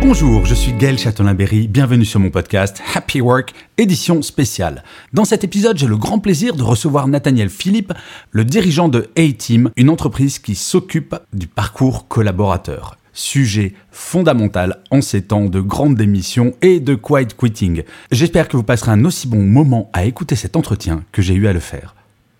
[0.00, 4.84] Bonjour, je suis Gaël Châtelain-Berry, bienvenue sur mon podcast Happy Work, édition spéciale.
[5.12, 7.92] Dans cet épisode, j'ai le grand plaisir de recevoir Nathaniel Philippe,
[8.30, 12.96] le dirigeant de A-Team, une entreprise qui s'occupe du parcours collaborateur.
[13.12, 17.82] Sujet fondamental en ces temps de grandes démissions et de quiet quitting.
[18.12, 21.48] J'espère que vous passerez un aussi bon moment à écouter cet entretien que j'ai eu
[21.48, 21.96] à le faire.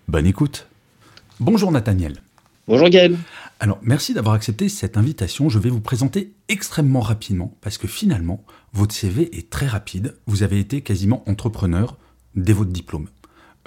[0.07, 0.67] Bonne écoute.
[1.41, 2.15] Bonjour Nathaniel.
[2.69, 3.17] Bonjour Gaël.
[3.59, 5.49] Alors, merci d'avoir accepté cette invitation.
[5.49, 10.15] Je vais vous présenter extrêmement rapidement parce que finalement, votre CV est très rapide.
[10.27, 11.97] Vous avez été quasiment entrepreneur
[12.35, 13.07] dès votre diplôme.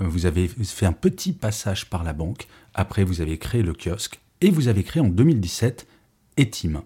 [0.01, 2.47] Euh, Vous avez fait un petit passage par la banque.
[2.75, 5.89] Après, vous avez créé le kiosque et vous avez créé en 2017
[6.37, 6.85] Etim.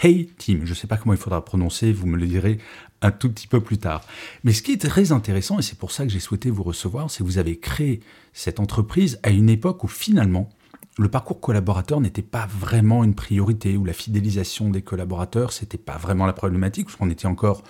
[0.00, 2.58] Hey Team, je ne sais pas comment il faudra prononcer, vous me le direz
[3.02, 4.04] un tout petit peu plus tard.
[4.44, 7.10] Mais ce qui est très intéressant, et c'est pour ça que j'ai souhaité vous recevoir,
[7.10, 7.98] c'est que vous avez créé
[8.32, 10.50] cette entreprise à une époque où finalement
[10.98, 15.96] le parcours collaborateur n'était pas vraiment une priorité, où la fidélisation des collaborateurs, c'était pas
[15.96, 17.62] vraiment la problématique, parce qu'on était encore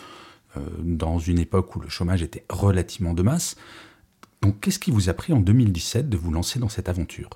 [0.57, 3.57] euh, dans une époque où le chômage était relativement de masse.
[4.41, 7.29] Donc qu'est-ce qui vous a pris en 2017 de vous lancer dans cette aventure?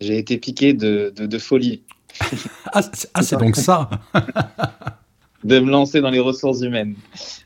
[0.00, 1.82] J'ai été piqué de, de, de folie
[2.72, 3.90] Ah, c'est ah, c'est donc ça
[5.44, 6.94] de me lancer dans les ressources humaines,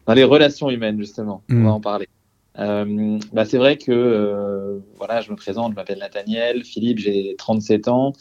[0.06, 1.42] dans les relations humaines justement.
[1.48, 2.08] On va en parler.
[2.58, 7.34] Euh, bah, c'est vrai que euh, voilà, je me présente, je m'appelle Nathaniel Philippe, j'ai
[7.38, 8.12] 37 ans.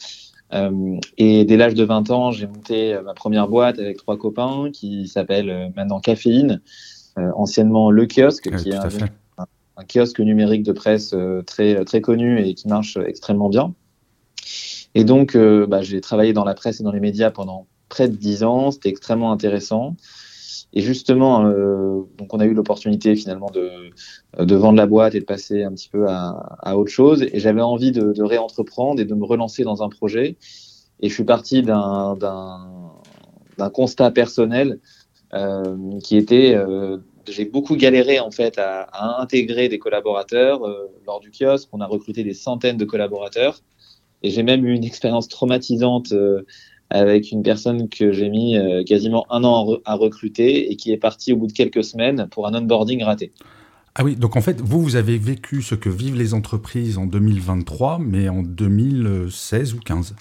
[0.52, 4.16] Euh, et dès l'âge de 20 ans, j'ai monté euh, ma première boîte avec trois
[4.16, 6.60] copains qui s'appelle maintenant Caféine,
[7.16, 11.14] anciennement Le Kiosque, Oui, qui est un, kiosque numérique de presse
[11.46, 13.74] très, très connu et qui marche extrêmement bien.
[14.94, 18.16] Et donc, bah, j'ai travaillé dans la presse et dans les médias pendant près de
[18.16, 18.70] 10 ans.
[18.70, 19.96] C'était extrêmement intéressant.
[20.76, 23.66] Et justement, euh, donc on a eu l'opportunité finalement de,
[24.44, 27.22] de vendre la boîte et de passer un petit peu à, à autre chose.
[27.32, 30.36] Et j'avais envie de, de réentreprendre et de me relancer dans un projet.
[31.00, 32.92] Et je suis parti d'un d'un-
[33.58, 34.68] d'un constat personnel
[35.34, 36.98] euh, qui était euh,
[37.28, 41.68] j'ai beaucoup galéré en fait à, à intégrer des collaborateurs euh, lors du kiosque.
[41.72, 43.60] On a recruté des centaines de collaborateurs
[44.22, 46.44] et j'ai même eu une expérience traumatisante euh,
[46.90, 50.76] avec une personne que j'ai mis euh, quasiment un an à, re- à recruter et
[50.76, 53.32] qui est partie au bout de quelques semaines pour un onboarding raté.
[53.94, 57.06] Ah oui, donc en fait, vous, vous avez vécu ce que vivent les entreprises en
[57.06, 60.14] 2023, mais en 2016 ou 15.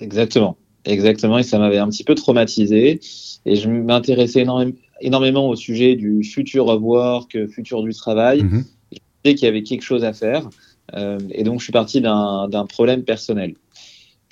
[0.00, 1.38] Exactement, exactement.
[1.38, 3.00] Et ça m'avait un petit peu traumatisé.
[3.46, 8.42] Et je m'intéressais énorme- énormément au sujet du futur of work, futur du travail.
[8.42, 8.64] Mhm.
[8.92, 10.48] Je savais qu'il y avait quelque chose à faire.
[10.94, 13.54] Euh, et donc, je suis parti d'un problème personnel.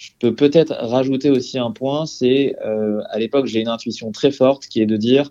[0.02, 4.32] Je peux peut-être rajouter aussi un point, c'est euh, à l'époque, j'ai une intuition très
[4.32, 5.30] forte qui est de dire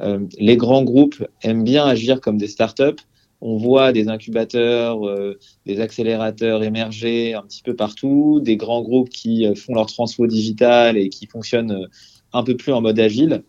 [0.00, 3.00] euh, les grands groupes aiment bien agir comme des startups.
[3.40, 9.08] On voit des incubateurs, euh, des accélérateurs émerger un petit peu partout, des grands groupes
[9.08, 11.86] qui euh, font leur transfo digital et qui fonctionnent euh,
[12.32, 13.44] un peu plus en mode agile.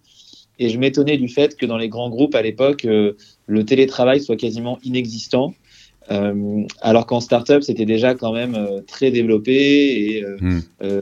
[0.59, 3.13] Et je m'étonnais du fait que dans les grands groupes à l'époque, euh,
[3.47, 5.55] le télétravail soit quasiment inexistant.
[6.11, 9.53] Euh, alors qu'en startup, c'était déjà quand même euh, très développé.
[9.53, 11.01] Et, euh, euh,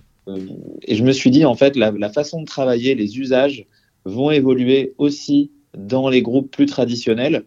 [0.83, 3.65] et je me suis dit, en fait, la, la façon de travailler, les usages
[4.05, 7.45] vont évoluer aussi dans les groupes plus traditionnels.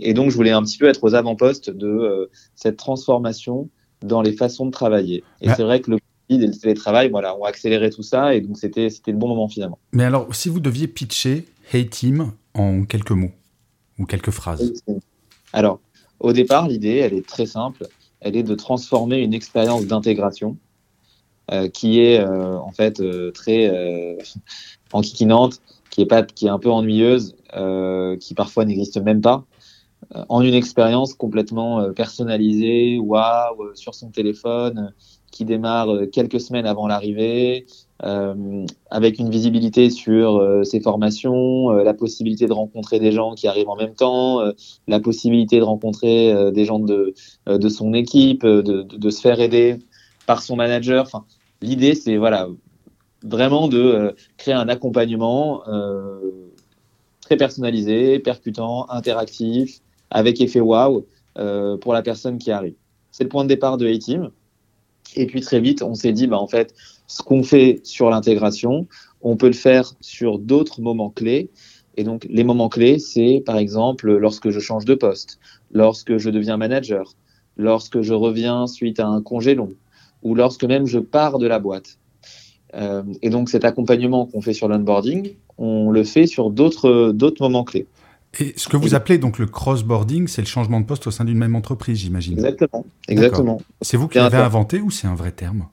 [0.00, 3.68] Et donc, je voulais un petit peu être aux avant-postes de cette transformation
[4.02, 5.22] dans les façons de travailler.
[5.40, 8.34] Et c'est vrai que le Covid et le télétravail, voilà, ont accéléré tout ça.
[8.34, 9.78] Et donc, c'était c'était le bon moment finalement.
[9.92, 13.30] Mais alors, si vous deviez pitcher Hey Team en quelques mots
[13.98, 14.82] ou quelques phrases.
[15.52, 15.80] Alors,
[16.22, 17.86] au départ, l'idée, elle est très simple.
[18.20, 20.56] Elle est de transformer une expérience d'intégration
[21.50, 23.68] euh, qui est euh, en fait euh, très
[24.92, 25.60] enquiquinante,
[25.90, 27.34] qui est qui est un peu ennuyeuse,
[28.20, 29.44] qui parfois n'existe même pas,
[30.28, 34.92] en une expérience complètement personnalisée, waouh, sur son téléphone,
[35.30, 37.66] qui démarre quelques semaines avant l'arrivée,
[38.02, 43.46] avec une visibilité sur euh, ses formations, euh, la possibilité de rencontrer des gens qui
[43.46, 44.52] arrivent en même temps, euh,
[44.88, 47.14] la possibilité de rencontrer euh, des gens de,
[47.48, 49.78] euh, de son équipe, euh, de, de, se faire aider
[50.26, 51.04] par son manager.
[51.04, 51.24] Enfin,
[51.60, 52.48] l'idée, c'est voilà,
[53.22, 56.18] vraiment de euh, créer un accompagnement euh,
[57.20, 61.06] très personnalisé, percutant, interactif, avec effet wow
[61.38, 62.74] euh, pour la personne qui arrive.
[63.12, 64.30] C'est le point de départ de A-Team.
[65.14, 66.74] Et puis très vite, on s'est dit, bah, en fait,
[67.06, 68.86] ce qu'on fait sur l'intégration,
[69.20, 71.50] on peut le faire sur d'autres moments clés.
[71.96, 75.38] Et donc, les moments clés, c'est par exemple lorsque je change de poste,
[75.72, 77.14] lorsque je deviens manager,
[77.56, 79.72] lorsque je reviens suite à un congé long,
[80.22, 81.98] ou lorsque même je pars de la boîte.
[82.74, 87.64] Euh, et donc, cet accompagnement qu'on fait sur l'onboarding, on le fait sur d'autres moments
[87.64, 87.86] clés.
[88.40, 91.26] Et ce que vous appelez donc le cross-boarding, c'est le changement de poste au sein
[91.26, 92.32] d'une même entreprise, j'imagine.
[92.34, 92.86] Exactement.
[93.08, 93.60] Exactement.
[93.82, 95.66] C'est vous qui l'avez inventé ou c'est un vrai terme?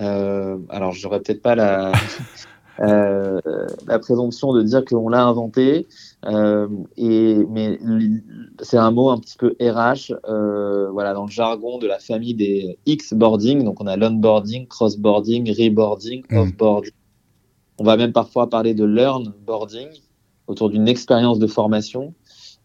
[0.00, 1.92] Euh, Alors, j'aurais peut-être pas la,
[2.80, 3.40] euh,
[3.86, 5.86] la présomption de dire qu'on l'a inventé,
[6.26, 7.78] euh, et, mais
[8.62, 10.12] c'est un mot un petit peu RH,
[10.92, 13.64] voilà, dans le jargon de la famille des X-boarding.
[13.64, 16.38] Donc, on a l'onboarding, cross-boarding, reboarding, hmm.
[16.38, 16.92] off-boarding.
[17.78, 19.88] On va même parfois parler de learn-boarding
[20.46, 22.14] autour d'une expérience de formation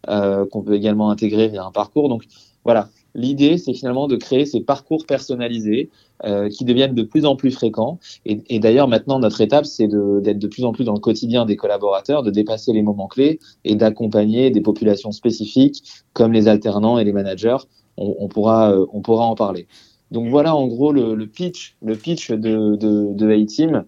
[0.08, 2.10] qu'on peut également intégrer via un parcours.
[2.10, 2.26] Donc
[2.64, 5.90] voilà, l'idée c'est finalement de créer ces parcours personnalisés
[6.24, 8.00] euh, qui deviennent de plus en plus fréquents.
[8.26, 11.56] Et, d'ailleurs maintenant notre étape c'est d'être de, plus en plus dans le quotidien des
[11.56, 15.84] collaborateurs, de dépasser les moments clés et d'accompagner des populations spécifiques
[16.14, 17.58] comme les alternants et les managers.
[17.98, 19.68] On, pourra, euh, on pourra en parler.
[20.12, 23.86] Donc voilà en gros le, pitch, le pitch de, de, de A-Team.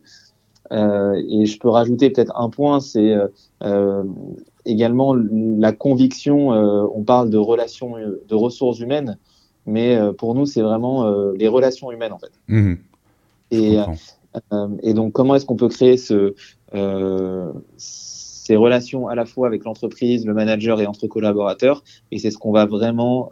[0.71, 3.27] Euh, et je peux rajouter peut-être un point, c'est euh,
[3.63, 4.03] euh,
[4.67, 6.49] également la conviction.
[6.49, 9.17] on parle de relations, de ressources humaines,
[9.65, 12.31] mais pour nous, c'est vraiment les relations humaines en fait.
[12.47, 12.73] Mmh.
[13.51, 13.77] Et,
[14.83, 16.33] et, donc, comment est-ce qu'on peut créer ce,
[17.77, 21.83] ces relations à la fois avec l'entreprise, le manager et entre collaborateurs?
[22.11, 23.31] Et c'est ce qu'on va vraiment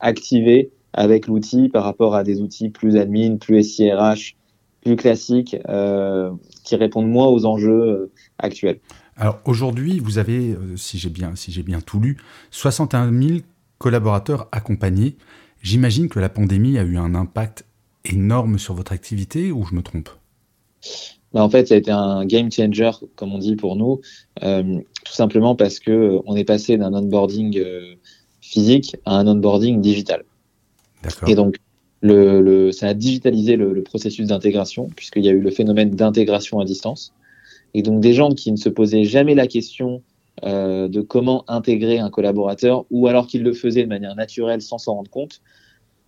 [0.00, 4.36] activer avec l'outil par rapport à des outils plus admin, plus SIRH,
[4.82, 6.30] plus classiques, euh,
[6.64, 8.80] qui répondent moins aux enjeux euh, actuels.
[9.18, 12.16] Alors aujourd'hui, vous avez, euh, si j'ai bien, si bien tout lu,
[12.50, 13.40] 61 000
[13.78, 15.16] collaborateurs accompagnés.
[15.62, 17.64] J'imagine que la pandémie a eu un impact
[18.04, 20.08] énorme sur votre activité ou je me trompe?
[21.32, 24.00] Bah en fait, ça a été un game changer, comme on dit pour nous,
[24.40, 27.62] tout simplement parce que on est passé d'un onboarding
[28.40, 30.24] physique à un onboarding digital.
[31.26, 31.56] Et donc,
[32.00, 36.64] le, ça a digitalisé le, processus d'intégration, puisqu'il y a eu le phénomène d'intégration à
[36.64, 37.12] distance.
[37.74, 40.02] Et donc des gens qui ne se posaient jamais la question
[40.44, 44.78] euh, de comment intégrer un collaborateur, ou alors qu'ils le faisaient de manière naturelle sans
[44.78, 45.40] s'en rendre compte,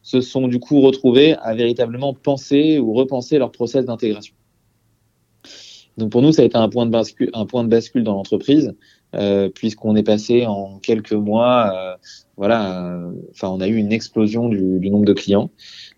[0.03, 4.35] se sont du coup retrouvés à véritablement penser ou repenser leur process d'intégration.
[5.97, 8.15] Donc pour nous, ça a été un point de bascule, un point de bascule dans
[8.15, 8.75] l'entreprise,
[9.15, 11.97] euh, puisqu'on est passé en quelques mois, euh,
[12.37, 12.97] voilà,
[13.33, 15.51] enfin on a eu une explosion du, du nombre de clients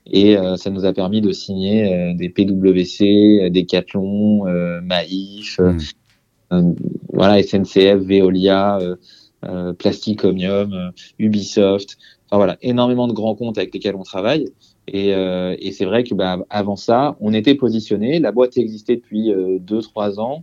[0.07, 4.45] et euh, ça nous a permis de signer euh, des PwC, des Decathlon,
[4.83, 5.61] Maïf,
[6.51, 6.75] hmm.
[7.13, 8.79] voilà SNCF, Veolia,
[9.79, 14.49] Plastic Omnium, Ubisoft, enfin voilà, énormément de grands comptes avec lesquels on travaille.
[14.89, 19.31] Et, et c'est vrai que bah, avant ça, on était positionné, la boîte existait depuis
[19.33, 20.43] 2-3 ans.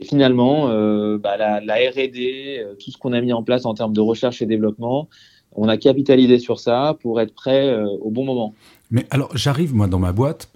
[0.00, 3.74] Et finalement, euh, bah, la, R&D, euh, tout ce qu'on a mis en place en
[3.74, 5.08] termes de recherche et développement,
[5.52, 8.54] on a capitalisé sur ça pour être prêt euh, au bon moment.
[8.90, 10.50] Mais alors, j'arrive moi dans ma boîte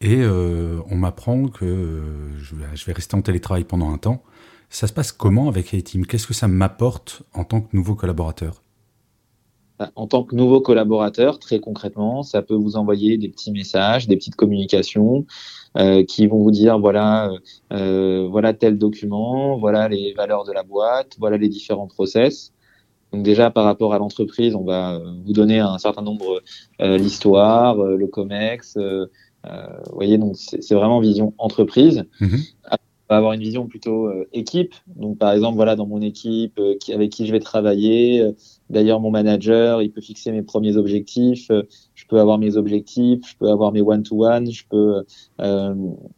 [0.00, 2.02] et on m'apprend que
[2.38, 4.22] je vais, je, vais, rester en télétravail pendant un temps.
[4.70, 8.62] Ça se passe comment avec A-Team Qu'est-ce que ça m'apporte en tant que nouveau collaborateur?
[9.94, 14.16] En tant que nouveau collaborateur, très concrètement, ça peut vous envoyer des petits messages, des
[14.16, 15.26] petites communications
[15.76, 17.30] euh, qui vont vous dire voilà,
[17.72, 22.52] euh, voilà tel document, voilà les valeurs de la boîte, voilà les différents process.
[23.12, 26.42] Donc déjà par rapport à l'entreprise, on va euh, vous donner un certain nombre
[26.80, 28.76] euh, l'histoire, euh, le comex.
[28.76, 29.06] Euh,
[29.86, 32.04] vous voyez, donc c'est vraiment vision entreprise.
[32.20, 32.36] Mmh
[33.10, 34.74] va avoir une vision plutôt euh, équipe.
[34.86, 38.20] Donc, par exemple, voilà, dans mon équipe, euh, qui, avec qui je vais travailler.
[38.20, 38.32] Euh,
[38.70, 41.50] d'ailleurs, mon manager, il peut fixer mes premiers objectifs.
[41.94, 44.50] je peux avoir mes objectifs, je peux avoir mes one-to-one.
[44.50, 45.02] je peux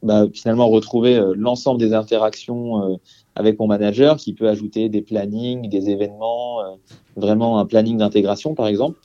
[0.03, 2.99] bah, finalement retrouver l'ensemble des interactions
[3.35, 6.59] avec mon manager, qui peut ajouter des plannings, des événements,
[7.17, 8.99] vraiment un planning d'intégration, par exemple.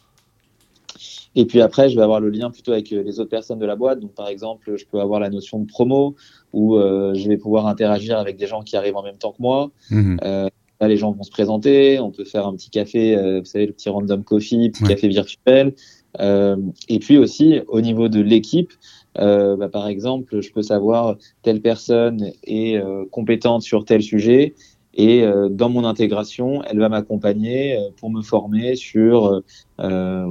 [1.38, 3.66] Et puis après, je vais avoir le lien plutôt avec euh, les autres personnes de
[3.66, 4.00] la boîte.
[4.00, 6.16] Donc, par exemple, je peux avoir la notion de promo
[6.52, 9.42] où euh, je vais pouvoir interagir avec des gens qui arrivent en même temps que
[9.42, 9.70] moi.
[9.92, 10.20] Mhm.
[10.24, 10.50] Euh,
[10.82, 12.00] là, les gens vont se présenter.
[12.00, 15.76] On peut faire un petit café, vous savez, le petit random coffee, petit café virtuel.
[16.20, 18.74] et puis aussi, au niveau de l'équipe,
[19.16, 22.80] bah, par exemple, je peux savoir telle personne est
[23.12, 24.56] compétente sur tel sujet
[24.98, 29.44] et euh, dans mon intégration, elle va m'accompagner euh, pour me former sur,
[29.80, 30.26] euh,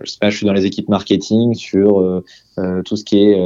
[0.00, 2.22] je sais pas, je suis dans les équipes marketing, sur euh,
[2.84, 3.36] tout ce qui est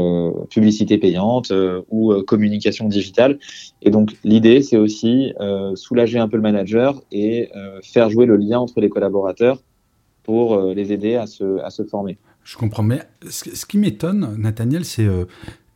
[0.51, 1.53] publicité payante
[1.91, 3.39] ou communication digitale.
[3.81, 5.33] Et donc l'idée, c'est aussi
[5.75, 7.49] soulager un peu le manager et
[7.83, 9.63] faire jouer le lien entre les collaborateurs
[10.25, 12.19] pour les aider à se, à se former.
[12.43, 12.83] Je comprends.
[12.83, 15.07] Mais ce, qui m'étonne, Nathaniel, c'est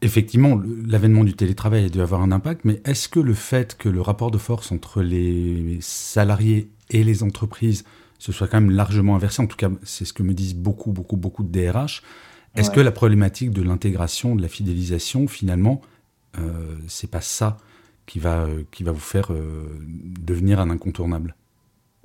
[0.02, 3.88] effectivement l'avènement du télétravail a dû avoir un impact, mais est-ce que le fait que
[3.88, 7.84] le rapport de force entre les salariés et les entreprises
[8.18, 10.92] se soit quand même largement inversé, en tout cas c'est ce que me disent beaucoup,
[10.92, 12.02] beaucoup, beaucoup de DRH,
[12.56, 15.80] est-ce que la problématique de l'intégration, de la fidélisation, finalement,
[16.38, 17.56] euh, c'est pas ça
[18.06, 19.68] qui va, euh, qui va vous faire euh,
[20.20, 21.36] devenir un incontournable?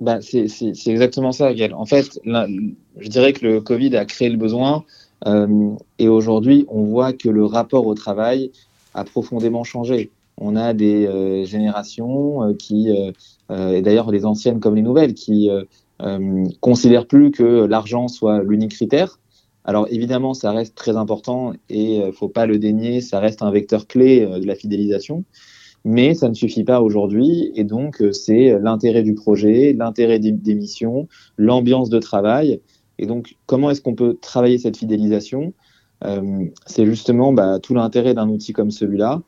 [0.00, 0.46] Bah, c'est
[0.86, 1.74] exactement ça, Gaël.
[1.74, 4.84] En fait, je dirais que le Covid a créé le besoin
[5.24, 8.50] et aujourd'hui, on voit que le rapport au travail
[8.94, 10.10] a profondément changé.
[10.38, 12.90] On a des euh, générations qui,
[13.50, 15.48] et d'ailleurs les anciennes comme les nouvelles, qui
[16.60, 19.18] considèrent plus que l'argent soit l'unique critère,
[19.66, 23.42] alors évidemment, ça reste très important et ne euh, faut pas le dénier, ça reste
[23.42, 25.24] un vecteur clé euh, de la fidélisation,
[25.84, 30.54] mais ça ne suffit pas aujourd'hui et donc euh, c'est l'intérêt du projet, l'intérêt des,
[30.54, 32.60] missions, l'ambiance de travail.
[32.98, 35.52] Et donc comment est-ce qu'on peut travailler cette fidélisation?
[36.66, 39.22] C'est justement bah, tout l'intérêt d'un outil comme celui-là,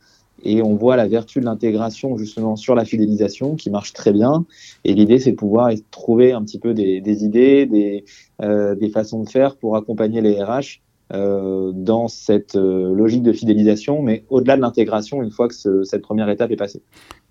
[0.44, 4.44] et on voit la vertu de l'intégration justement sur la fidélisation qui marche très bien.
[4.84, 8.04] Et l'idée, c'est de pouvoir trouver un petit peu des, idées, des,
[8.42, 10.80] euh, des, façons de faire pour accompagner les RH
[11.12, 16.02] euh, dans cette euh, logique de fidélisation, mais au-delà de l'intégration, une fois que cette
[16.02, 16.82] première étape est passée.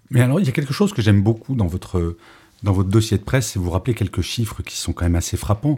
[0.09, 2.15] Mais alors, il y a quelque chose que j'aime beaucoup dans votre,
[2.63, 5.37] dans votre dossier de presse, c'est vous rappeler quelques chiffres qui sont quand même assez
[5.37, 5.77] frappants.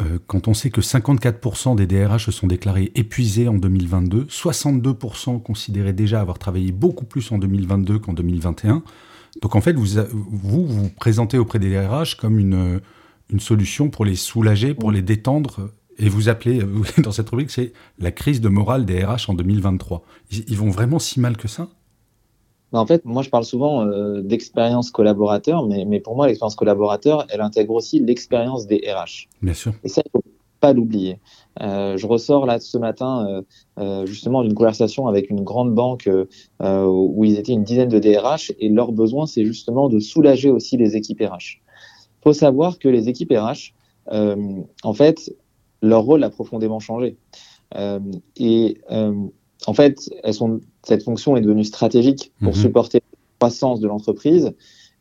[0.00, 5.42] Euh, quand on sait que 54% des DRH se sont déclarés épuisés en 2022, 62%
[5.42, 8.82] considéraient déjà avoir travaillé beaucoup plus en 2022 qu'en 2021.
[9.40, 12.80] Donc en fait, vous, vous vous présentez auprès des DRH comme une,
[13.30, 15.70] une solution pour les soulager, pour les détendre.
[15.98, 16.62] Et vous appelez,
[16.98, 20.04] dans cette rubrique, c'est la crise de morale des RH en 2023.
[20.30, 21.68] ils vont vraiment si mal que ça?
[22.76, 27.26] En fait, moi, je parle souvent euh, d'expérience collaborateur, mais, mais, pour moi, l'expérience collaborateur,
[27.30, 29.28] elle intègre aussi l'expérience des RH.
[29.42, 29.72] Bien sûr.
[29.84, 30.28] Et ça, il ne faut
[30.60, 31.18] pas l'oublier.
[31.60, 33.42] Euh, je ressors là ce matin
[33.78, 36.08] euh, justement d'une conversation avec une grande banque
[36.60, 40.76] où ils étaient une dizaine de DRH et leur besoin, c'est justement de soulager aussi
[40.76, 41.60] les équipes RH.
[41.60, 43.74] Il faut savoir que les équipes RH,
[44.10, 45.30] en fait,
[45.82, 47.16] leur rôle a profondément changé.
[48.36, 48.78] et
[49.66, 52.60] en fait, elles sont, cette fonction est devenue stratégique pour mhm.
[52.60, 54.52] supporter la croissance de l'entreprise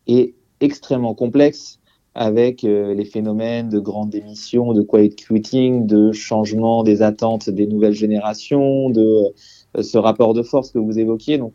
[0.08, 1.80] et extrêmement complexe
[2.16, 7.68] avec euh, les phénomènes de grande démission, de quiet quitting, de changement des attentes des
[7.68, 9.34] nouvelles générations, de
[9.78, 11.38] euh, ce rapport de force que vous évoquiez.
[11.38, 11.54] Donc,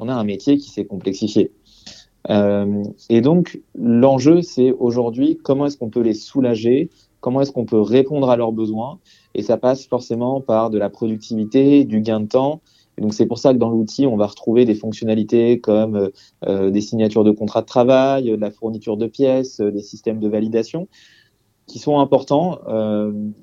[0.00, 1.52] on a un métier qui s'est complexifié.
[2.28, 6.90] Euh, et donc, l'enjeu, c'est aujourd'hui comment est-ce qu'on peut les soulager,
[7.20, 8.98] comment est-ce qu'on peut répondre à leurs besoins?
[9.34, 12.60] Et ça passe forcément par de la productivité, du gain de temps.
[13.00, 16.08] Donc c'est pour ça que dans l'outil, on va retrouver des fonctionnalités comme euh,
[16.46, 20.20] euh, des signatures de contrats de travail, de la fourniture de pièces, euh, des systèmes
[20.20, 20.86] de validation
[21.66, 22.58] qui sont importants,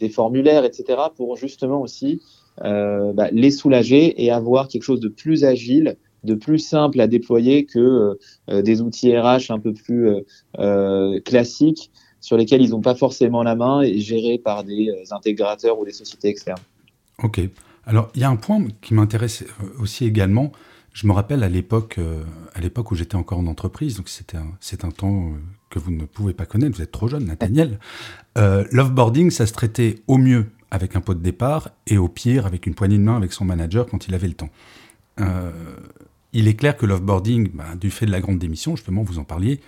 [0.01, 2.19] des formulaires, etc., pour justement aussi
[2.61, 7.63] bah, les soulager et avoir quelque chose de plus agile, de plus simple à déployer
[7.63, 8.19] que
[8.51, 10.25] des outils RH un peu plus
[11.23, 11.89] classiques
[12.27, 15.85] sur lesquels ils n'ont pas forcément la main et gérés par des euh, intégrateurs ou
[15.85, 16.59] des sociétés externes.
[17.23, 17.39] Ok.
[17.85, 20.51] Alors, il y a un point qui m'intéresse euh, aussi également.
[20.91, 22.21] Je me rappelle à l'époque, euh,
[22.53, 25.31] à l'époque où j'étais encore en entreprise, donc c'était c'est un temps
[25.69, 27.79] que vous ne pouvez pas connaître, vous êtes trop jeune, Nathaniel.
[28.35, 32.65] l'offboarding, ça se traitait au mieux avec un pot de départ et au pire avec
[32.67, 34.49] une poignée de main avec son manager quand il avait le temps.
[36.33, 39.23] il est clair que l'offboarding, bah, du fait de la grande démission, justement, vous en
[39.23, 39.61] parliez,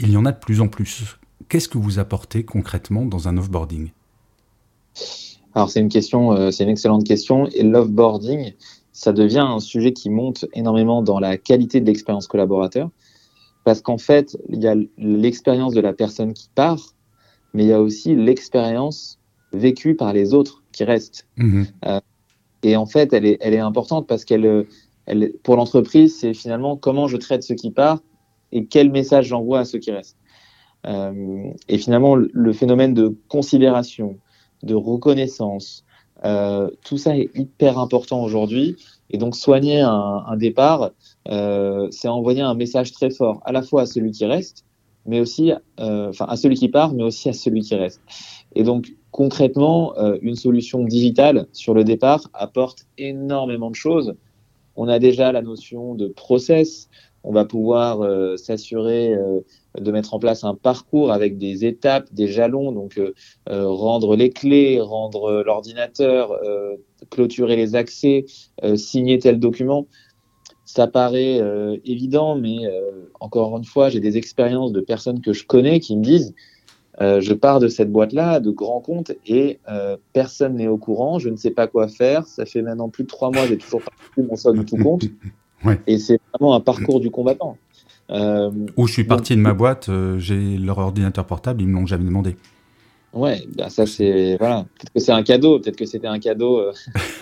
[0.00, 1.19] il y en a de plus en plus
[1.50, 3.90] qu'est-ce que vous apportez concrètement dans un offboarding?
[5.54, 7.46] Alors c'est une question, euh, c'est une excellente question.
[7.48, 8.54] Et l'offboarding,
[8.92, 12.88] ça devient un sujet qui monte énormément dans la qualité de l'expérience collaborateur,
[13.64, 16.94] parce qu'en fait, il y a l'expérience de la personne qui part,
[17.52, 19.18] mais il y a aussi l'expérience
[19.52, 21.26] vécue par les autres qui restent.
[21.36, 21.66] Mhm.
[21.84, 22.00] Euh,
[22.62, 24.66] et en fait, elle est, elle est importante parce qu'elle,
[25.06, 28.04] elle, pour l'entreprise, c'est finalement comment je traite ceux qui partent
[28.52, 30.19] et quel message j'envoie à ceux qui restent.
[30.86, 34.18] Euh, et finalement, le phénomène de considération,
[34.62, 35.84] de reconnaissance,
[36.24, 38.76] euh, tout ça est hyper important aujourd'hui.
[39.10, 40.90] Et donc, soigner un, un départ,
[41.28, 44.64] euh, c'est envoyer un message très fort, à la fois à celui qui reste,
[45.06, 48.00] mais aussi, enfin, à celui qui part, mais aussi à celui qui reste.
[48.54, 54.14] Et donc, concrètement, une solution digitale sur le départ apporte énormément de choses.
[54.76, 56.88] On a déjà la notion de process.
[57.22, 59.14] On va pouvoir euh, s'assurer
[59.78, 63.14] de mettre en place un parcours avec des étapes, des jalons, donc euh,
[63.48, 66.76] euh, rendre les clés, rendre l'ordinateur, euh,
[67.10, 68.26] clôturer les accès,
[68.76, 69.86] signer tel document.
[70.64, 71.40] Ça paraît
[71.84, 72.58] évident, mais
[73.18, 76.34] encore une fois, j'ai des expériences de personnes que je connais qui me disent
[77.00, 79.58] je pars de cette boîte-là, de grands comptes, et
[80.12, 81.18] personne n'est au courant.
[81.18, 82.26] Je ne sais pas quoi faire.
[82.26, 84.76] Ça fait maintenant plus de trois mois, j'ai toujours pas reçu mon solde de tout
[84.76, 85.04] compte.
[85.86, 87.56] Et c'est vraiment un parcours du combattant.
[88.10, 91.74] Euh, Où je suis parti de ma boîte, euh, j'ai leur ordinateur portable, ils me
[91.74, 92.36] l'ont jamais demandé.
[93.12, 94.66] Ouais, bah ça c'est voilà.
[94.74, 96.72] Peut-être que c'est un cadeau, peut-être que c'était un cadeau euh,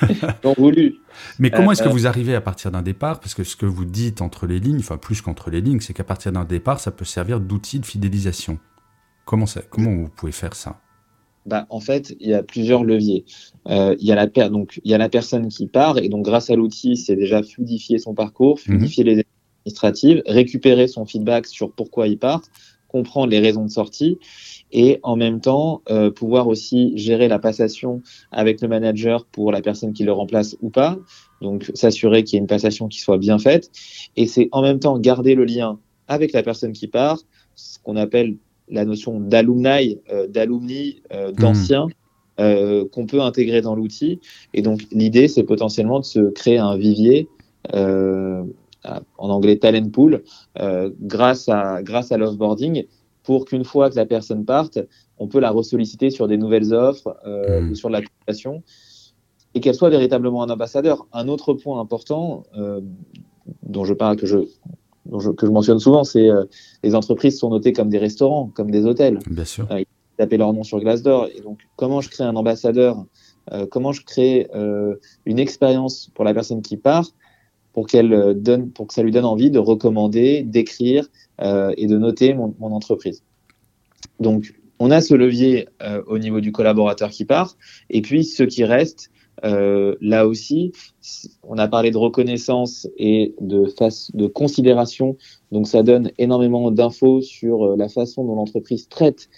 [0.45, 0.97] non voulu.
[1.39, 3.21] Mais comment est-ce que vous arrivez à partir d'un départ?
[3.21, 5.95] Parce que ce que vous dites entre les lignes, enfin plus qu'entre les lignes, c'est
[5.95, 8.59] qu'à partir d'un départ, ça peut servir d'outil de fidélisation.
[9.25, 10.79] Comment ça Comment vous pouvez faire ça?
[11.49, 13.25] Bah, en fait, il y a plusieurs leviers.
[13.67, 16.51] il, y a la donc, il y a la personne qui part, et donc grâce
[16.51, 18.79] à l'outil, c'est déjà fluidifier son parcours, mhm.
[18.79, 19.25] fluidifier les
[19.69, 22.43] administrative, récupérer son feedback sur pourquoi il part,
[22.89, 24.19] comprendre les raisons de sortie
[24.73, 28.03] et en même temps euh, pouvoir aussi gérer la passation
[28.33, 30.99] avec le manager pour la personne qui le remplace ou pas.
[31.41, 33.71] Donc s'assurer qu'il y ait une passation qui soit bien faite
[34.17, 35.79] et c'est en même temps garder le lien
[36.09, 37.21] avec la personne qui part,
[37.55, 38.37] ce qu'on appelle
[38.71, 41.87] la notion d'alumni, euh, d'alumni, euh, d'anciens.
[42.41, 42.85] Mmh.
[42.93, 44.21] qu'on peut intégrer dans l'outil.
[44.55, 47.27] Et donc l'idée, c'est potentiellement de se créer un vivier
[48.85, 50.23] en anglais talent pool,
[50.59, 52.85] euh, grâce à grâce à l'offboarding,
[53.23, 54.79] pour qu'une fois que la personne parte,
[55.19, 57.75] on peut la ressolliciter sur des nouvelles offres, euh, hmm.
[57.75, 58.63] sur de la création,
[59.55, 61.07] et qu'elle soit véritablement un ambassadeur.
[61.13, 62.81] Un autre point important euh,
[63.63, 64.39] dont je parle, que je,
[65.37, 66.29] que je mentionne souvent, c'est
[66.83, 69.19] les entreprises sont notées comme des restaurants, comme des hôtels.
[69.29, 69.67] Bien sûr.
[69.71, 69.87] ils
[70.17, 71.29] tapent leur nom sur Glassdoor.
[71.35, 73.05] Et donc, comment je crée un ambassadeur
[73.71, 74.49] Comment je crée
[75.25, 77.13] une expérience pour la personne qui part
[77.79, 81.07] pour qu'elle euh, donne, pour que ça lui donne envie de recommander, d'écrire
[81.41, 83.23] euh, et de noter mon, entreprise.
[84.19, 87.57] Donc, on a ce levier euh, au niveau du collaborateur qui part,
[87.89, 89.13] et puis ceux qui restent,
[89.43, 90.73] là aussi,
[91.43, 95.17] on a parlé de reconnaissance et de, face, de considération.
[95.53, 99.29] Donc, ça donne énormément d'infos sur la façon dont l'entreprise traite,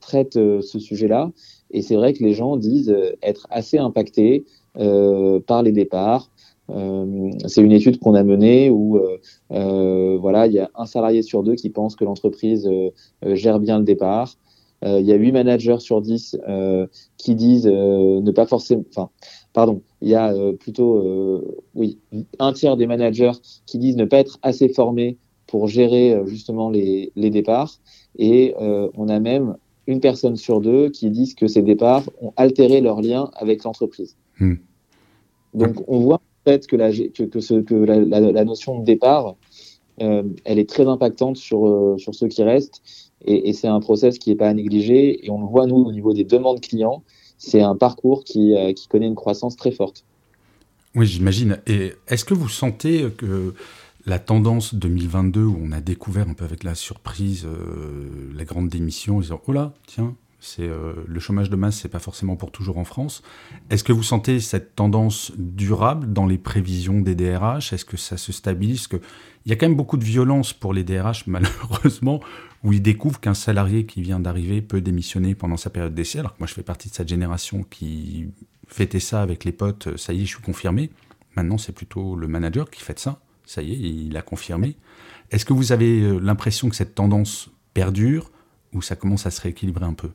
[0.00, 1.30] traite ce sujet-là.
[1.70, 6.30] Et c'est vrai que les gens disent être assez impactés par les départs,
[6.70, 9.18] euh, c'est une étude qu'on a menée où euh,
[9.52, 12.68] euh, voilà, il y a un salarié sur deux qui pense que l'entreprise
[13.22, 14.36] gère bien le départ.
[14.84, 16.38] Il y a huit managers sur 10
[17.16, 18.84] qui disent ne pas forcément.
[18.90, 19.10] Enfin,
[19.52, 21.40] pardon, il y a plutôt
[21.74, 21.98] oui
[22.38, 23.32] un tiers des managers
[23.66, 27.78] qui disent ne pas être assez formés pour gérer justement les, les départs.
[28.18, 32.80] Et on a même une personne sur deux qui disent que ces départs ont altéré
[32.80, 34.16] leur lien avec l'entreprise.
[34.38, 34.54] Hmm.
[35.54, 39.36] Donc on voit fait que la, que, que, ce, que la, la, notion de départ,
[40.00, 42.82] euh, elle est très impactante sur, euh, sur ceux qui restent.
[43.24, 45.24] Et, c'est un process qui n'est pas à négliger.
[45.24, 47.02] Et on le voit, nous, au niveau des demandes clients,
[47.38, 50.04] c'est un parcours qui, euh, connaît une croissance très forte.
[50.94, 51.58] Oui, j'imagine.
[51.66, 53.54] Et est-ce que vous sentez que
[54.04, 57.46] la tendance 2022, où on a découvert un peu avec la surprise
[58.34, 61.88] la grande démission, en disant Oh là, tiens, c'est euh, le chômage de masse, c'est
[61.88, 63.22] pas forcément pour toujours en France.
[63.70, 68.16] Est-ce que vous sentez cette tendance durable dans les prévisions des DRH Est-ce que ça
[68.16, 68.88] se stabilise?
[69.46, 72.20] Il y a quand même beaucoup de violence pour les DRH, malheureusement,
[72.64, 76.20] où ils découvrent qu'un salarié qui vient d'arriver peut démissionner pendant sa période d'essai.
[76.20, 78.28] Alors que moi, je fais partie de cette génération qui
[78.68, 79.96] fêtait ça avec les potes.
[79.96, 80.90] Ça y est, je suis confirmé.
[81.36, 83.20] Maintenant, c'est plutôt le manager qui fait ça.
[83.44, 84.76] Ça y est, il a confirmé.
[85.30, 88.30] Est-ce que vous avez euh, l'impression que cette tendance perdure
[88.72, 90.10] ou ça commence à se rééquilibrer un peu?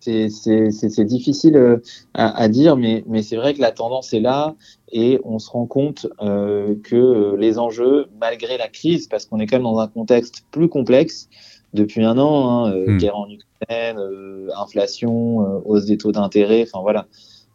[0.00, 1.76] C'est difficile euh,
[2.14, 4.54] à, dire, mais, mais c'est vrai que la tendance est là
[4.92, 9.38] et on se rend compte euh, que euh, les enjeux, malgré la crise, parce qu'on
[9.38, 11.28] est quand même dans un contexte plus complexe
[11.74, 12.98] depuis un an, hein, hmm.
[12.98, 13.98] guerre en Ukraine,
[14.56, 17.06] inflation, hausse des taux d'intérêt, enfin voilà,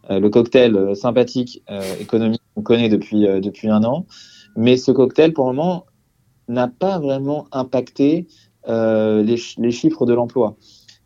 [0.10, 1.64] le cocktail sympathique
[2.00, 4.06] économique qu'on connaît depuis, depuis un an,
[4.56, 5.86] mais ce cocktail pour le moment
[6.48, 8.28] n'a pas vraiment impacté
[8.70, 10.56] les, les chiffres de l'emploi.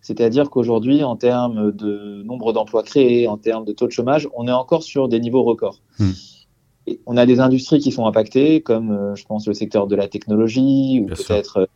[0.10, 4.48] C'est-à-dire qu'aujourd'hui, en termes de nombre d'emplois créés, en termes de taux de chômage, on
[4.48, 5.84] est encore sur des niveaux records.
[6.00, 6.14] Hmm.
[7.06, 10.08] on a des industries qui sont impactées, comme euh, je pense le secteur de la
[10.08, 11.70] technologie, ou peut-être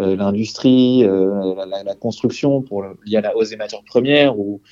[0.00, 4.62] euh, l'industrie, euh, la, construction pour liée à la hausse des matières premières, ou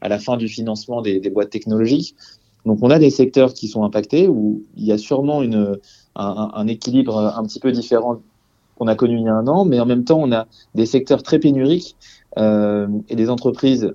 [0.00, 2.16] à la fin du financement des, boîtes technologiques.
[2.64, 5.78] Donc on a des secteurs qui sont impactés, où il y a sûrement une,
[6.14, 8.22] un équilibre un petit peu différent
[8.82, 10.86] qu'on a connu il y a un an, mais en même temps, on a des
[10.86, 11.94] secteurs très pénuriques
[12.36, 13.94] euh, et des entreprises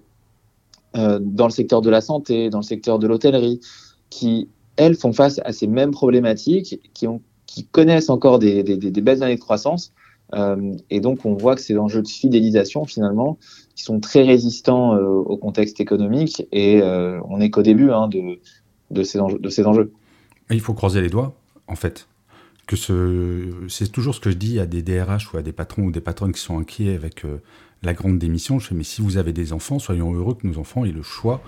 [0.96, 3.60] euh, dans le secteur de la santé, dans le secteur de l'hôtellerie,
[4.10, 4.48] qui,
[4.78, 7.08] elles, font face à ces mêmes problématiques, qui,
[7.72, 9.92] connaissent encore des, belles années de croissance.
[10.34, 13.38] Euh, et donc, on voit que ces enjeux de fidélisation, finalement,
[13.76, 16.48] qui sont très résistants au contexte économique.
[16.54, 18.10] Et on n'est qu'au début hein,
[18.92, 19.92] de ces enjeux.
[20.50, 21.34] Il faut croiser les doigts,
[21.68, 22.08] en fait
[22.76, 26.02] c'est toujours ce que je dis à des DRH ou à des patrons ou des
[26.02, 27.42] patronnes qui sont inquiets avec euh,
[27.82, 28.60] la grande démission.
[28.60, 31.04] Je fais, mais si vous avez des enfants, soyons heureux que nos enfants aient le
[31.04, 31.42] choix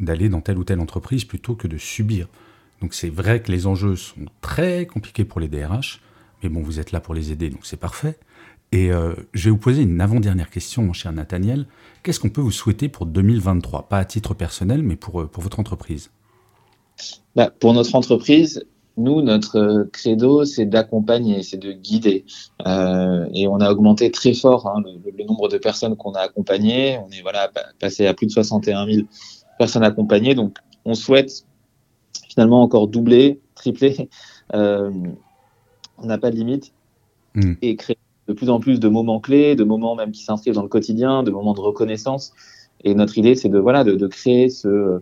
[0.00, 2.28] d'aller dans telle ou telle entreprise plutôt que de subir.
[2.80, 6.00] Donc c'est vrai que les enjeux sont très compliqués pour les DRH,
[6.42, 8.18] mais bon, vous êtes là pour les aider, donc c'est parfait.
[8.72, 11.66] Et euh, je vais vous poser une avant-dernière question, mon cher Nathaniel.
[12.02, 15.60] Qu'est-ce qu'on peut vous souhaiter pour 2023 Pas à titre personnel, mais pour, euh, votre
[15.60, 16.10] entreprise
[17.36, 18.64] bah, Pour notre entreprise,
[18.96, 22.24] nous, notre credo, c'est d'accompagner, c'est de guider.
[22.66, 26.98] Euh, et on a augmenté très fort hein, le, nombre de personnes qu'on a accompagnées.
[26.98, 27.50] On est voilà
[27.80, 29.06] passé à plus de 61 000
[29.58, 30.34] personnes accompagnées.
[30.34, 31.46] Donc, on souhaite
[32.28, 34.08] finalement encore doubler, tripler.
[34.54, 34.90] Euh,
[35.96, 36.74] on n'a pas de limite.
[37.34, 37.54] Hmm.
[37.62, 37.96] Et créer
[38.28, 41.22] de plus en plus de moments clés, de moments même qui s'inscrivent dans le quotidien,
[41.22, 42.34] de moments de reconnaissance.
[42.84, 45.00] Et notre idée, c'est de voilà de, de créer ce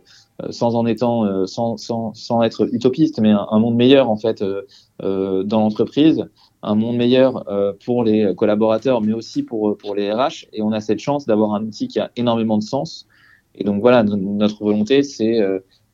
[0.50, 4.42] sans en étant, euh, sans, sans, sans, être utopiste, mais un, monde meilleur en fait
[4.42, 6.26] euh, dans l'entreprise,
[6.62, 7.44] un monde meilleur
[7.84, 10.46] pour les collaborateurs, mais aussi pour, pour les RH.
[10.52, 13.06] Et on a cette chance d'avoir un outil qui a énormément de sens.
[13.54, 15.40] Et donc voilà, notre volonté, c'est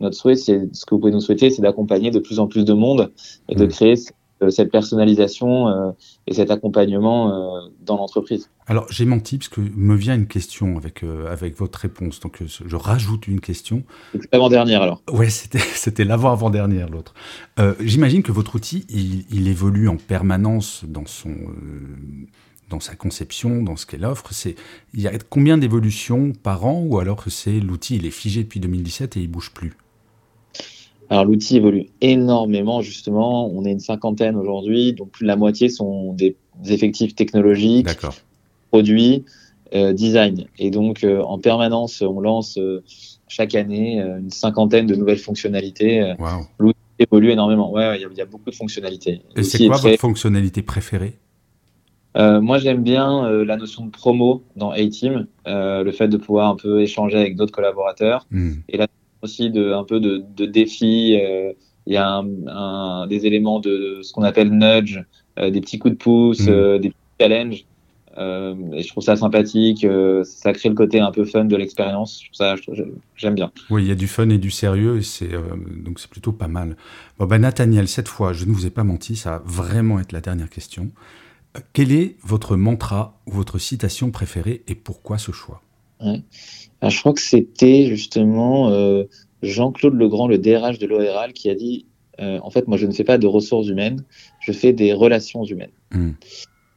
[0.01, 2.65] notre souhait, c'est ce que vous pouvez nous souhaiter, c'est d'accompagner de plus en plus
[2.65, 3.13] de monde
[3.49, 3.69] et de mmh.
[3.69, 4.03] créer euh,
[4.51, 5.93] cette personnalisation euh,
[6.27, 8.51] et cet accompagnement euh, dans l'entreprise.
[8.67, 12.77] Alors j'ai menti parce que me vient une question avec, avec votre réponse, donc je
[12.77, 13.85] rajoute une question.
[14.33, 15.03] L'avant-dernière alors.
[15.13, 17.15] Ouais, c'était l'avant-avant-dernière l'autre.
[17.81, 21.35] J'imagine que votre outil, il, il, évolue en permanence dans son
[22.69, 24.33] dans sa conception, dans ce qu'elle offre.
[24.33, 24.57] C'est
[24.95, 28.43] il y a combien d'évolutions par an ou alors que c'est l'outil il est figé
[28.43, 29.75] depuis 2017 et il bouge plus?
[31.11, 33.49] Alors l'outil évolue énormément justement.
[33.53, 36.37] On est une cinquantaine aujourd'hui, donc plus de la moitié sont des
[36.69, 37.89] effectifs technologiques,
[38.71, 39.25] produits,
[39.75, 40.47] euh, design.
[40.59, 42.83] Et donc euh, en permanence, on lance euh,
[43.29, 46.15] chaque année une cinquantaine de nouvelles fonctionnalités.
[46.59, 47.73] L'outil évolue énormément.
[47.73, 49.23] Ouais, il y, a beaucoup de fonctionnalités.
[49.37, 51.19] Et c'est quoi votre fonctionnalité préférée?
[52.19, 56.81] Moi, j'aime bien la notion de promo dans A-Team, le fait de pouvoir un peu
[56.81, 58.27] échanger avec d'autres collaborateurs.
[58.31, 58.53] Hmm.
[58.71, 58.87] Et la
[59.27, 61.19] aussi de un peu de, de défis.
[61.21, 61.53] Euh,
[61.89, 64.99] il y a un, des éléments de, ce qu'on appelle nudge,
[65.39, 66.49] euh, des petits coups de pouce, mm.
[66.49, 67.65] euh, des petits challenges.
[68.77, 69.87] et je trouve ça sympathique.
[70.25, 72.23] ça crée le côté un peu fun de l'expérience.
[72.33, 72.57] Ça,
[73.15, 73.53] j'aime bien.
[73.71, 75.31] Oui, il y a du fun et du sérieux, et c'est
[75.85, 76.77] donc c'est plutôt pas mal.
[77.19, 80.13] Bon, ben Nathaniel, cette fois, je ne vous ai pas menti, ça va vraiment être
[80.13, 80.91] la dernière question.
[81.73, 85.63] Quel est votre mantra ou votre citation préférée et pourquoi ce choix?
[86.01, 89.05] Ah, je crois que c'était justement euh,
[89.43, 91.87] Jean-Claude Legrand, le DRH de l'ORL, qui a dit
[92.21, 94.05] euh, en fait, moi, je ne fais pas de ressources humaines,
[94.41, 95.73] je fais des relations humaines.
[95.93, 96.13] Hmm.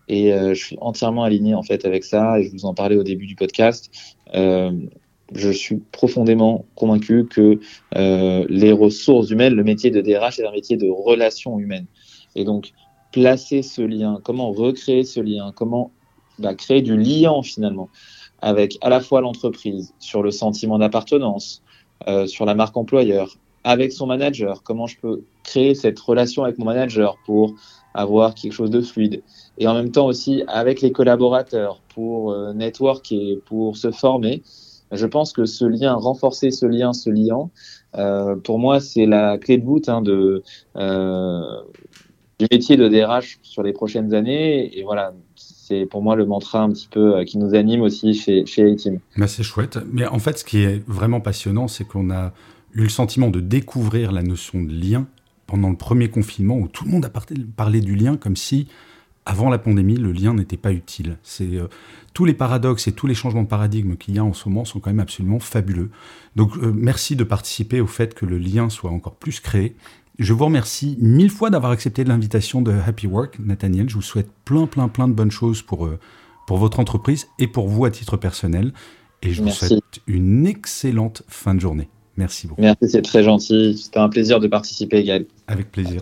[0.07, 2.39] Et euh, je suis entièrement aligné en fait avec ça.
[2.39, 3.89] Et je vous en parlais au début du podcast.
[4.33, 7.59] je suis profondément convaincu que
[7.93, 11.85] les ressources humaines, le métier de DRH est un métier de relations humaines.
[12.35, 12.71] Et donc,
[13.11, 15.91] placer ce lien, comment recréer ce lien, comment
[16.39, 17.89] bah, créer du lien finalement
[18.41, 21.61] avec à la fois l'entreprise, sur le sentiment d'appartenance,
[22.07, 26.57] euh, sur la marque employeur, avec son manager, comment je peux créer cette relation avec
[26.57, 27.55] mon manager pour
[27.93, 29.21] avoir quelque chose de fluide,
[29.57, 34.41] et en même temps aussi avec les collaborateurs pour euh, networker, pour se former.
[34.91, 37.49] Je pense que ce lien, renforcer ce lien, ce lien,
[37.95, 40.43] euh, pour moi, c'est la clé de voûte hein, de,
[40.77, 41.61] euh,
[42.39, 44.77] du métier de DRH sur les prochaines années.
[44.77, 45.13] Et voilà,
[45.69, 48.71] c'est pour moi le mantra un petit peu euh, qui nous anime aussi chez, chez
[48.71, 48.99] A-Team.
[49.17, 49.77] Bah, c'est chouette.
[49.91, 52.33] Mais en fait, ce qui est vraiment passionnant, c'est qu'on a
[52.73, 55.07] eu le sentiment de découvrir la notion de lien
[55.45, 57.11] pendant le premier confinement où tout le monde a
[57.55, 58.67] parlé du lien comme si,
[59.25, 61.17] avant la pandémie, le lien n'était pas utile.
[61.21, 61.67] C'est euh,
[62.13, 64.65] tous les paradoxes et tous les changements de paradigme qu'il y a en ce moment
[64.65, 65.91] sont quand même absolument fabuleux.
[66.35, 69.75] Donc euh, merci de participer au fait que le lien soit encore plus créé.
[70.19, 73.89] Je vous remercie mille fois d'avoir accepté l'invitation de Happy Work, Nathaniel.
[73.89, 75.97] Je vous souhaite plein, plein, plein de bonnes choses pour, euh,
[76.45, 78.73] pour votre entreprise et pour vous à titre personnel.
[79.21, 81.87] Et je vous souhaite une excellente fin de journée.
[82.17, 82.61] Merci beaucoup.
[82.61, 83.77] Merci, c'est très gentil.
[83.77, 85.25] C'était un plaisir de participer, Gaël.
[85.47, 86.01] Avec plaisir.